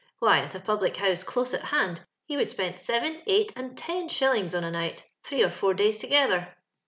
[0.17, 4.09] Why, at a public house close at hand, he would spent seven, eight, and ten
[4.09, 6.55] shillings on a night, three or four days together.